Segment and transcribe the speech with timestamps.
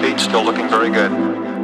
[0.00, 1.55] Feet, still looking very good.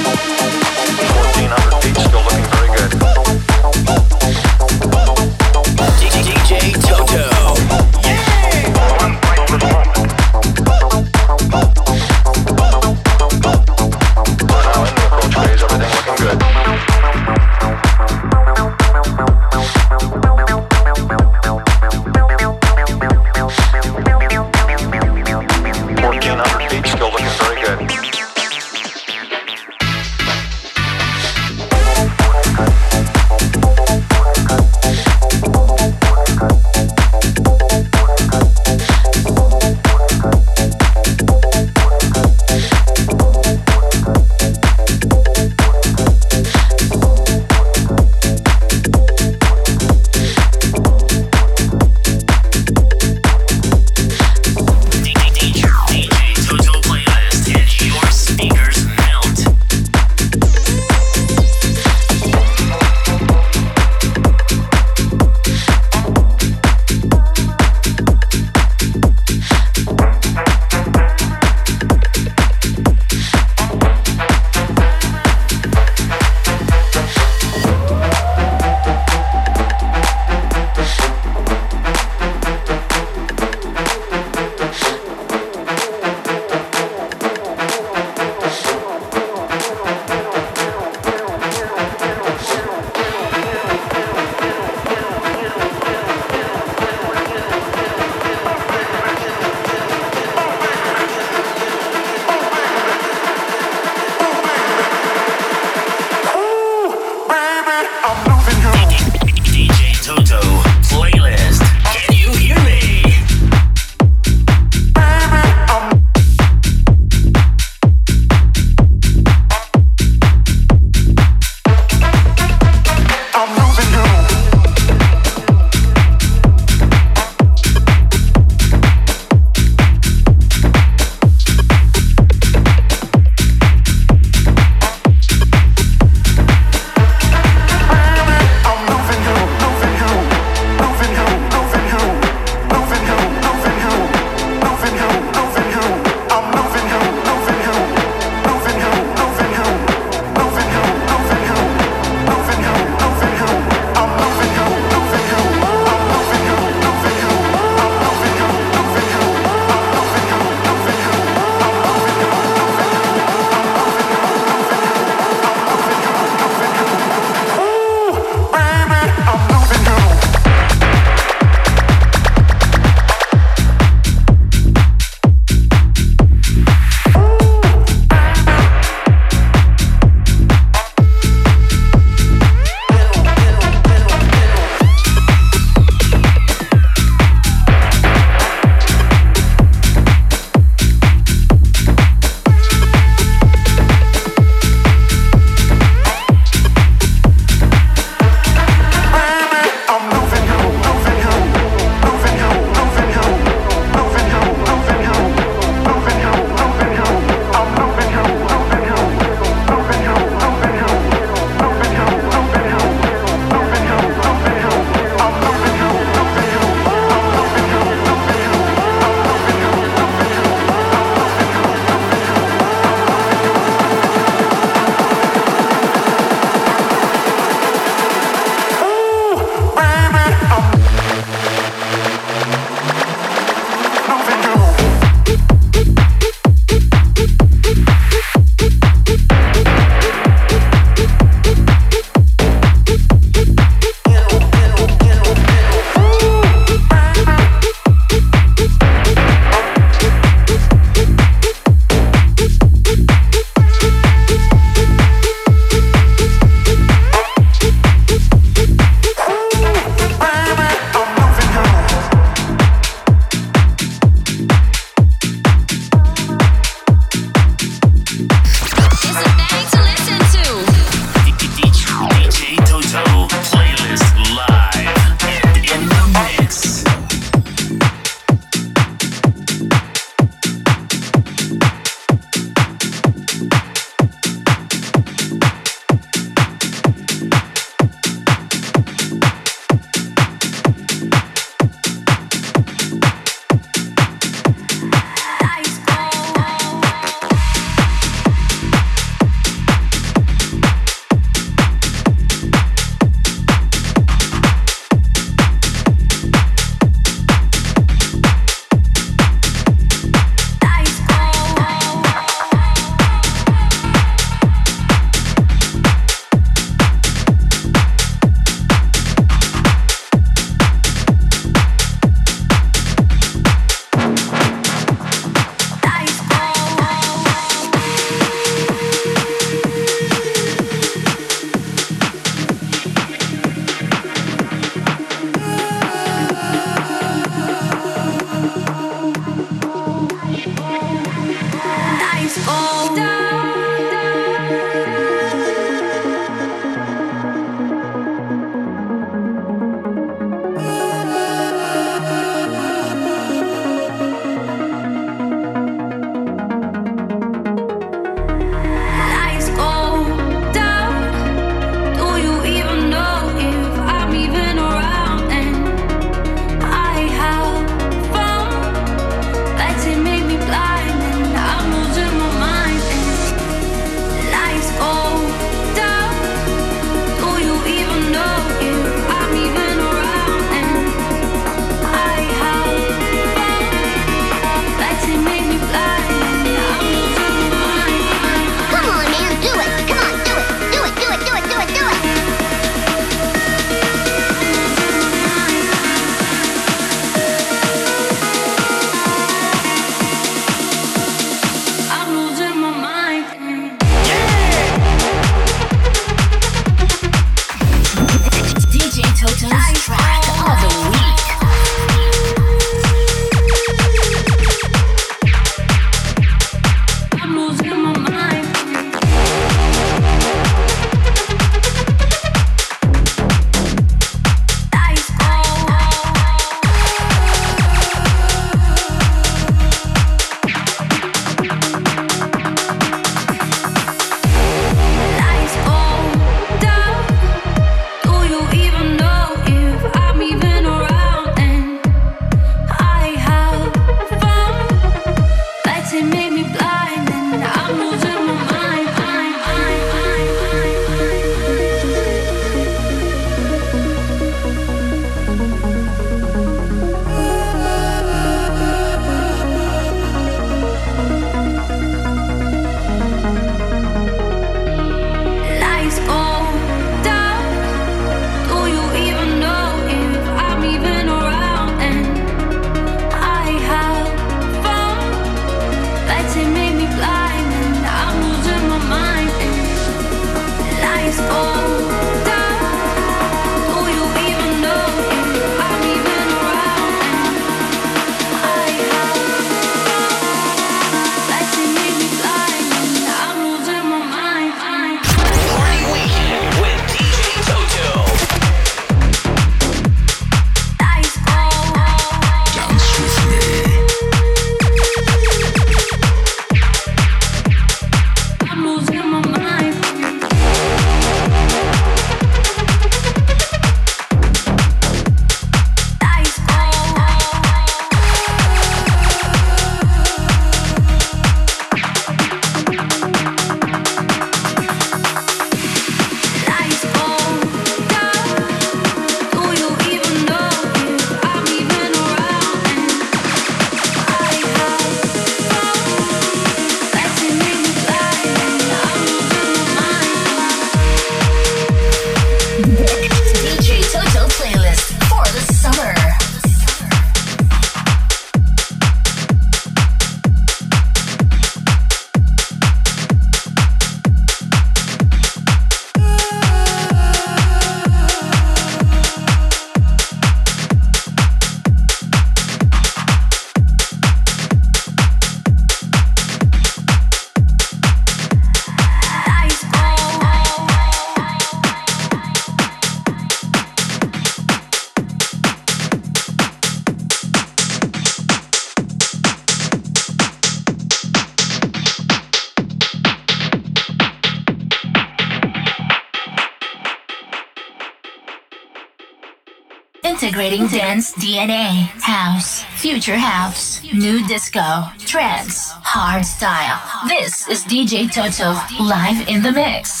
[591.13, 596.79] DNA, house, future house, new disco, trance, hard style.
[597.07, 598.53] This is DJ Toto
[598.83, 599.27] live.
[599.27, 600.00] In the mix.